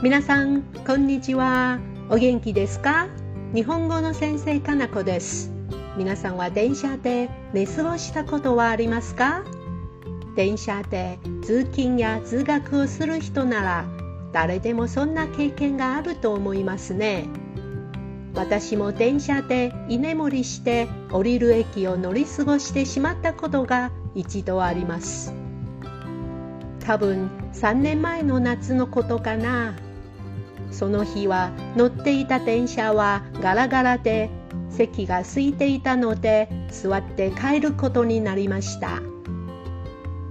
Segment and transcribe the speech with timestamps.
[0.00, 1.80] 皆さん、こんにちは。
[2.08, 3.08] お元気ですか？
[3.52, 5.50] 日本語の先生かなこです。
[5.96, 9.42] 皆さんは電車で寝過ごしたことはありますか？
[10.36, 13.86] 電車で通勤や通学をする人なら
[14.32, 17.26] 誰でもそんな経験があると思いますね。
[18.36, 25.34] 私も電車で居眠りして降りる駅を乗り過ごしてしまったことが一度あります。
[26.86, 29.74] 多分3年前の夏のことかな。
[30.70, 34.30] その日は乗っていた電車はガラガラで
[34.70, 39.00] 席が空いていたので座って帰ることになりました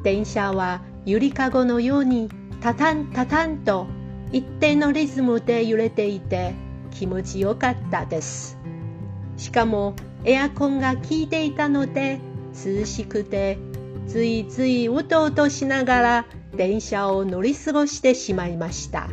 [0.04, 2.30] 電車はゆりかごのように
[2.62, 3.88] タタンタタンと
[4.32, 6.54] 一定のリズムで揺れていて
[6.92, 8.58] 気持ちよかったです
[9.38, 12.20] しかもエアコンが効いていたので
[12.54, 13.58] 涼しくて
[14.08, 19.10] ついついうとうとしながら電車を乗り過ごしてしまいました。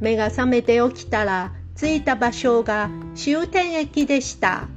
[0.00, 4.68] 目が覚めて起きたら着いた場所が終点駅でした。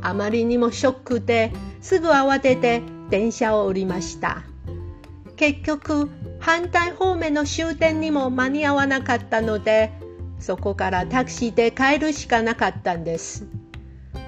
[0.00, 4.42] あまりにもショックですぐ慌てて電車を降りました。
[5.36, 6.08] 結局
[6.40, 9.92] 反対方面の終点にも間に合わなかったので
[10.38, 13.46] そこからタクシーで帰るしかなかったんです。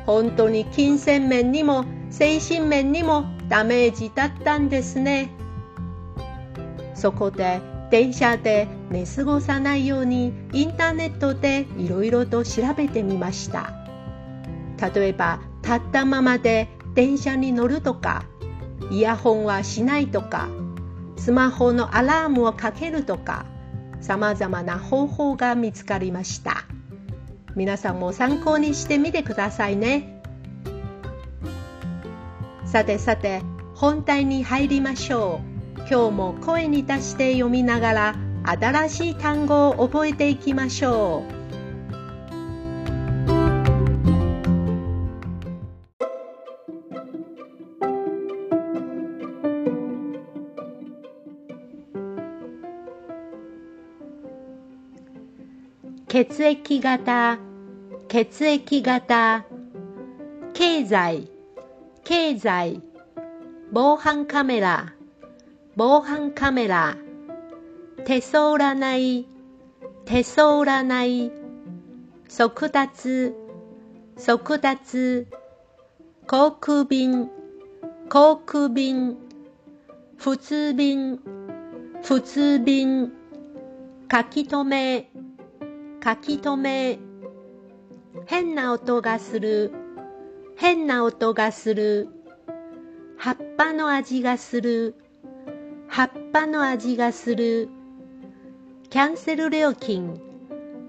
[0.07, 5.31] 本当に金銭面にも精神面にもダメージだったんですね。
[6.95, 7.61] そこで
[7.95, 13.73] 電車で寝過ごさないようにインターネットでいろいろと調べてみました。
[14.93, 18.25] 例えば立ったままで電車に乗るとか
[18.91, 20.49] イヤホンはしないとか
[21.17, 23.47] スマホのアラームをかけるとか
[24.01, 26.65] さまざまな方法が見つかりました。
[27.55, 30.21] 皆さんも参考にしてみてくださいね。
[32.67, 33.41] さてさて
[33.77, 35.54] 本題に入りましょう。
[35.89, 38.15] 今日も声に出して読みながら
[38.45, 41.45] 新しい単語を覚えていきましょう。
[56.09, 57.39] 血液型
[58.07, 59.45] 血液型
[60.53, 61.29] 経済
[62.05, 62.81] 経済
[63.73, 64.95] 防犯カメラ
[65.77, 66.97] 防犯カメラ。
[68.05, 69.27] 手相占い。
[70.05, 71.33] 手相占い。
[72.29, 73.35] 速達。
[74.17, 75.27] 速達。
[76.29, 77.29] 航空便。
[78.09, 79.17] 航空便。
[80.17, 81.19] 普通便。
[82.05, 83.13] 普通便。
[84.09, 85.11] 書き留め。
[86.05, 86.99] 書き留め。
[88.27, 89.73] 変な音がする。
[90.57, 92.09] 変な音がする。
[93.19, 94.95] 葉っぱの味がする。
[95.95, 97.69] 葉っぱの味がする。
[98.91, 100.21] キャンセル料金。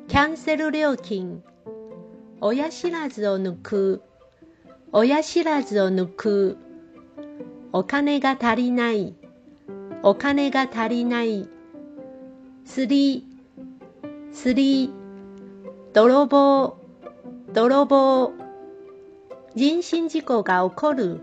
[0.08, 1.44] キャンセル料金。
[2.42, 4.02] 親知らずを抜く。
[4.92, 6.58] 親知らずを抜く。
[7.72, 9.14] お金が足りない。
[10.02, 11.48] お金が足りない。
[12.66, 13.28] すり。
[14.32, 14.92] すり。
[15.94, 16.78] 泥棒。
[17.54, 18.34] 泥棒。
[19.54, 21.22] 人身事故が起こる。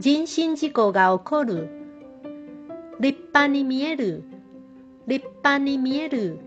[0.00, 1.81] 人身事故が起こる。
[3.02, 4.22] 立派に見える。
[5.08, 6.38] 立派に見える。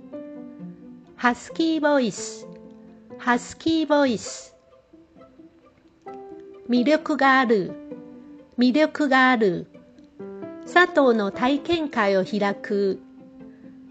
[1.17, 2.47] ハスキーボイス。
[3.17, 4.55] ハスキーボイス。
[6.69, 7.73] 魅力がある。
[8.57, 9.67] 魅力がある。
[10.63, 13.01] 佐藤の体験会を開く。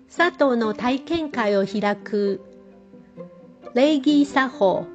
[0.08, 2.40] 佐藤の体験会を開く。
[3.74, 4.86] 礼儀作法。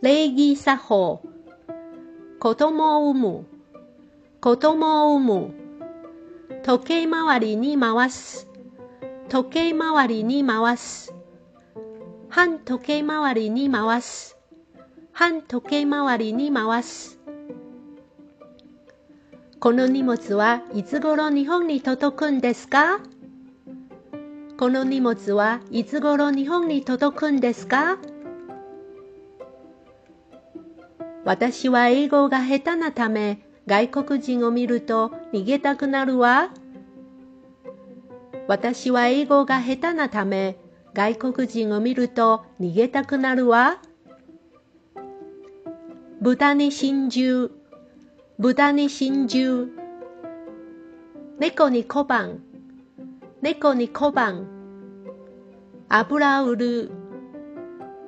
[0.00, 1.22] 礼儀作法。
[2.40, 3.46] 子供を産む。
[4.40, 5.61] 子供を産む。
[6.64, 8.46] 時計回りに回す。
[9.28, 11.12] 時計回りに回す。
[12.28, 14.36] 反時計回りに回す。
[15.12, 17.18] 反時計回りに回す。
[19.58, 23.00] この荷物はいつ頃日本に届くんですか？
[24.56, 27.98] この荷物はいつ頃日本に届くんですか？
[31.24, 36.50] 私は英語が下手なため外国人を見ると逃げたくなるわ。
[38.46, 40.58] 私は英語が下手なため
[40.92, 43.78] 外国人を見ると逃げたくなるわ。
[46.20, 47.50] 豚に真珠、
[48.38, 49.68] 豚に真珠。
[51.38, 52.42] 猫に小判、
[53.40, 54.48] 猫に小判。
[55.88, 56.90] 油売る、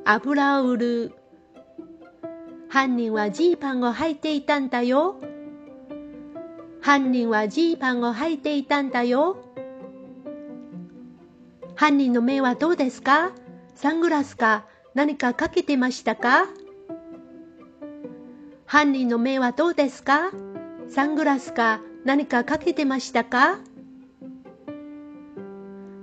[0.04, 1.12] 油売る。
[2.68, 5.23] 犯人はジーパンを履いていたんだよ。
[6.84, 9.38] 犯人はジーパンを履いていたんだよ。
[11.76, 13.32] 犯人の目はどうですか？
[13.74, 16.46] サングラスか何かかけてましたか
[18.66, 20.30] 犯人の目はどうですか？
[20.90, 23.60] サングラスか何かかけてましたか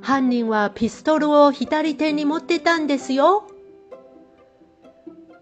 [0.01, 3.47] 犯人はピストルを左手に持ってたんですよ。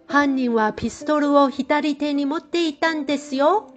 [0.06, 3.74] 犯人はピストルを左手に持っていたんですよ。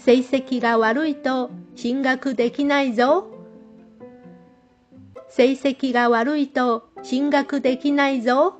[0.00, 3.26] 成績が悪いと進学できないぞ。
[5.28, 8.58] 成績が悪いと進学できないぞ。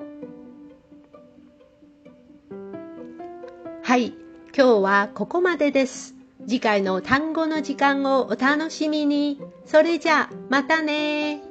[3.81, 4.13] はい、
[4.55, 6.15] 今日はここまでです。
[6.47, 9.41] 次回の単語の時間をお楽しみに。
[9.65, 11.50] それじゃあ、またね